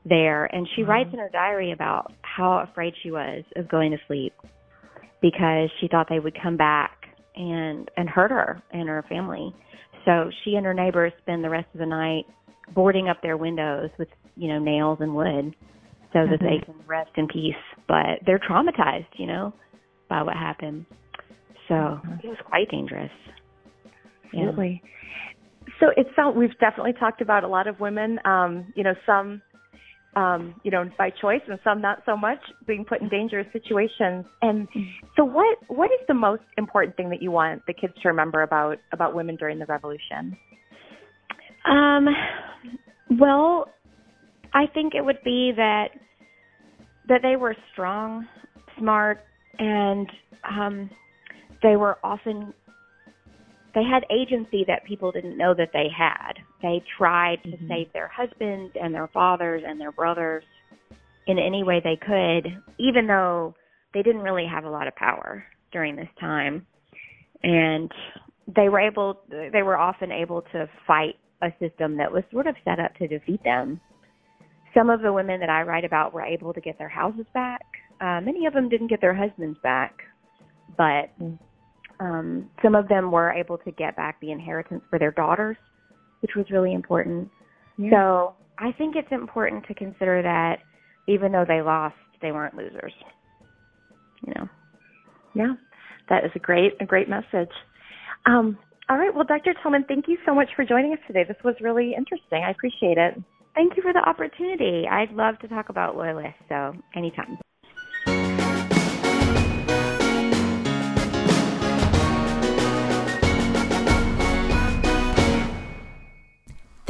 there. 0.05 0.45
And 0.45 0.67
she 0.75 0.83
writes 0.83 1.09
in 1.13 1.19
her 1.19 1.29
diary 1.31 1.71
about 1.71 2.11
how 2.21 2.65
afraid 2.69 2.93
she 3.01 3.11
was 3.11 3.43
of 3.55 3.69
going 3.69 3.91
to 3.91 3.97
sleep 4.07 4.33
because 5.21 5.69
she 5.79 5.87
thought 5.87 6.07
they 6.09 6.19
would 6.19 6.37
come 6.41 6.57
back 6.57 6.91
and 7.41 7.89
and 7.97 8.07
hurt 8.07 8.31
her 8.31 8.61
and 8.71 8.87
her 8.87 9.03
family. 9.09 9.53
So 10.05 10.29
she 10.43 10.55
and 10.55 10.65
her 10.65 10.73
neighbors 10.73 11.11
spend 11.21 11.43
the 11.43 11.49
rest 11.49 11.67
of 11.73 11.79
the 11.79 11.85
night 11.85 12.25
boarding 12.73 13.09
up 13.09 13.21
their 13.21 13.37
windows 13.37 13.89
with, 13.97 14.07
you 14.35 14.47
know, 14.47 14.59
nails 14.59 14.99
and 15.01 15.15
wood 15.15 15.55
so 16.13 16.25
that 16.29 16.39
they 16.39 16.63
can 16.65 16.75
rest 16.87 17.11
in 17.17 17.27
peace. 17.27 17.53
But 17.87 18.19
they're 18.25 18.39
traumatized, 18.39 19.07
you 19.17 19.27
know, 19.27 19.53
by 20.09 20.23
what 20.23 20.35
happened. 20.35 20.85
So 21.67 21.99
it 22.23 22.27
was 22.27 22.37
quite 22.45 22.69
dangerous. 22.69 23.11
Yeah. 24.33 24.41
Absolutely. 24.41 24.81
So 25.79 25.87
it 25.95 26.07
sounds 26.15 26.37
we've 26.37 26.57
definitely 26.59 26.93
talked 26.93 27.21
about 27.21 27.43
a 27.43 27.47
lot 27.47 27.67
of 27.67 27.79
women. 27.79 28.19
Um, 28.25 28.71
you 28.75 28.83
know, 28.83 28.93
some, 29.05 29.41
um, 30.15 30.55
you 30.63 30.71
know, 30.71 30.89
by 30.97 31.09
choice, 31.09 31.41
and 31.47 31.57
some 31.63 31.81
not 31.81 31.99
so 32.05 32.17
much, 32.17 32.39
being 32.67 32.83
put 32.83 33.01
in 33.01 33.09
dangerous 33.09 33.47
situations. 33.53 34.25
And 34.41 34.67
so, 35.15 35.23
what 35.23 35.57
what 35.67 35.91
is 35.91 36.05
the 36.07 36.13
most 36.13 36.43
important 36.57 36.97
thing 36.97 37.09
that 37.11 37.21
you 37.21 37.31
want 37.31 37.65
the 37.65 37.73
kids 37.73 37.93
to 38.01 38.09
remember 38.09 38.41
about 38.41 38.77
about 38.91 39.15
women 39.15 39.37
during 39.37 39.59
the 39.59 39.65
revolution? 39.65 40.37
Um, 41.69 42.07
well, 43.19 43.69
I 44.53 44.65
think 44.73 44.93
it 44.95 45.05
would 45.05 45.23
be 45.23 45.53
that 45.55 45.89
that 47.07 47.21
they 47.21 47.35
were 47.35 47.55
strong, 47.71 48.27
smart, 48.77 49.19
and 49.59 50.09
um, 50.43 50.89
they 51.63 51.75
were 51.77 51.97
often 52.03 52.53
they 53.73 53.83
had 53.83 54.03
agency 54.11 54.65
that 54.67 54.83
people 54.85 55.11
didn't 55.11 55.37
know 55.37 55.53
that 55.53 55.69
they 55.73 55.87
had. 55.95 56.33
They 56.61 56.83
tried 56.97 57.43
to 57.43 57.51
save 57.67 57.91
their 57.93 58.07
husbands 58.07 58.73
and 58.81 58.93
their 58.93 59.07
fathers 59.07 59.63
and 59.65 59.79
their 59.79 59.91
brothers 59.91 60.43
in 61.27 61.37
any 61.37 61.63
way 61.63 61.81
they 61.83 61.97
could, 61.97 62.51
even 62.77 63.07
though 63.07 63.55
they 63.93 64.01
didn't 64.01 64.21
really 64.21 64.45
have 64.45 64.65
a 64.65 64.69
lot 64.69 64.87
of 64.87 64.95
power 64.95 65.43
during 65.71 65.95
this 65.95 66.09
time. 66.19 66.65
And 67.43 67.91
they 68.55 68.69
were 68.69 68.79
able 68.79 69.21
they 69.29 69.63
were 69.63 69.77
often 69.77 70.11
able 70.11 70.41
to 70.53 70.69
fight 70.85 71.15
a 71.41 71.49
system 71.59 71.97
that 71.97 72.11
was 72.11 72.23
sort 72.31 72.47
of 72.47 72.55
set 72.63 72.79
up 72.79 72.93
to 72.95 73.07
defeat 73.07 73.43
them. 73.43 73.79
Some 74.73 74.89
of 74.89 75.01
the 75.01 75.11
women 75.11 75.39
that 75.39 75.49
I 75.49 75.63
write 75.63 75.85
about 75.85 76.13
were 76.13 76.21
able 76.21 76.53
to 76.53 76.61
get 76.61 76.77
their 76.77 76.89
houses 76.89 77.25
back. 77.33 77.65
Uh, 77.99 78.21
many 78.21 78.45
of 78.45 78.53
them 78.53 78.69
didn't 78.69 78.87
get 78.87 79.01
their 79.01 79.13
husbands 79.13 79.57
back, 79.61 79.99
but 80.77 81.11
um, 81.99 82.49
some 82.63 82.73
of 82.73 82.87
them 82.87 83.11
were 83.11 83.31
able 83.31 83.57
to 83.59 83.71
get 83.71 83.95
back 83.95 84.19
the 84.21 84.31
inheritance 84.31 84.83
for 84.89 84.97
their 84.97 85.11
daughters, 85.11 85.57
which 86.21 86.31
was 86.35 86.45
really 86.51 86.73
important. 86.73 87.29
So 87.91 88.33
I 88.59 88.71
think 88.77 88.95
it's 88.95 89.11
important 89.11 89.65
to 89.67 89.73
consider 89.73 90.21
that 90.21 90.57
even 91.07 91.31
though 91.31 91.45
they 91.47 91.61
lost, 91.61 91.95
they 92.21 92.31
weren't 92.31 92.55
losers. 92.55 92.93
You 94.25 94.33
know. 94.35 94.49
Yeah, 95.33 95.53
that 96.09 96.25
is 96.25 96.31
a 96.35 96.39
great 96.39 96.73
a 96.79 96.85
great 96.85 97.09
message. 97.09 97.51
Um, 98.25 98.57
all 98.89 98.97
right, 98.97 99.13
well, 99.13 99.23
Dr. 99.23 99.53
Tillman, 99.63 99.85
thank 99.87 100.07
you 100.07 100.17
so 100.25 100.35
much 100.35 100.49
for 100.55 100.65
joining 100.65 100.93
us 100.93 100.99
today. 101.07 101.23
This 101.27 101.37
was 101.43 101.55
really 101.61 101.93
interesting. 101.97 102.43
I 102.45 102.51
appreciate 102.51 102.97
it. 102.97 103.15
Thank 103.55 103.77
you 103.77 103.83
for 103.83 103.93
the 103.93 104.07
opportunity. 104.07 104.87
I'd 104.89 105.11
love 105.11 105.39
to 105.39 105.47
talk 105.47 105.69
about 105.69 105.95
loyalists, 105.95 106.39
so 106.49 106.73
anytime. 106.95 107.37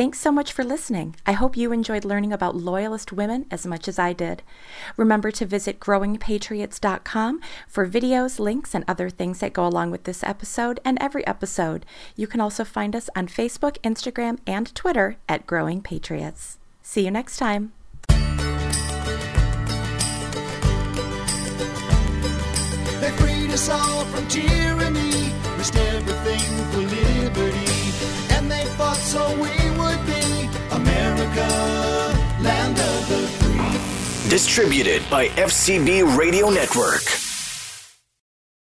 Thanks 0.01 0.19
so 0.19 0.31
much 0.31 0.51
for 0.51 0.63
listening. 0.63 1.15
I 1.27 1.33
hope 1.33 1.55
you 1.55 1.71
enjoyed 1.71 2.05
learning 2.05 2.33
about 2.33 2.55
Loyalist 2.55 3.13
women 3.13 3.45
as 3.51 3.67
much 3.67 3.87
as 3.87 3.99
I 3.99 4.13
did. 4.13 4.41
Remember 4.97 5.29
to 5.29 5.45
visit 5.45 5.79
growingpatriots.com 5.79 7.39
for 7.67 7.87
videos, 7.87 8.39
links, 8.39 8.73
and 8.73 8.83
other 8.87 9.11
things 9.11 9.41
that 9.41 9.53
go 9.53 9.63
along 9.63 9.91
with 9.91 10.05
this 10.05 10.23
episode 10.23 10.79
and 10.83 10.97
every 10.99 11.23
episode. 11.27 11.85
You 12.15 12.25
can 12.25 12.41
also 12.41 12.63
find 12.63 12.95
us 12.95 13.11
on 13.15 13.27
Facebook, 13.27 13.77
Instagram, 13.83 14.39
and 14.47 14.73
Twitter 14.73 15.17
at 15.29 15.45
Growing 15.45 15.83
Patriots. 15.83 16.57
See 16.81 17.05
you 17.05 17.11
next 17.11 17.37
time. 17.37 17.71
They 18.07 18.15
freed 23.19 23.51
us 23.51 23.69
all 23.69 24.05
from 24.05 24.27
tyranny, 24.29 25.31
risked 25.59 25.77
everything 25.77 26.39
for 26.71 26.79
liberty. 26.79 27.67
And 28.33 28.49
they 28.49 28.65
fought 28.65 28.97
so 28.97 29.39
we 29.39 29.60
America, 31.31 32.43
land 32.43 32.77
of 32.77 33.09
the 33.09 33.27
free. 33.27 34.29
Distributed 34.29 35.01
by 35.09 35.27
FCB 35.29 36.17
Radio 36.17 36.49
Network. 36.49 37.20